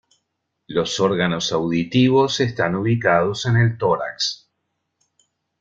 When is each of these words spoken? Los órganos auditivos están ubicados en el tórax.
Los 0.65 0.99
órganos 0.99 1.51
auditivos 1.53 2.39
están 2.39 2.73
ubicados 2.73 3.45
en 3.45 3.57
el 3.57 3.77
tórax. 3.77 4.49